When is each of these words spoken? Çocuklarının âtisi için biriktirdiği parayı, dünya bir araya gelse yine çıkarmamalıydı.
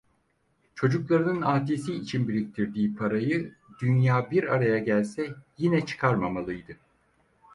Çocuklarının 0.75 1.41
âtisi 1.41 1.93
için 1.93 2.27
biriktirdiği 2.27 2.95
parayı, 2.95 3.53
dünya 3.81 4.31
bir 4.31 4.43
araya 4.53 4.77
gelse 4.79 5.35
yine 5.57 5.85
çıkarmamalıydı. 5.85 6.77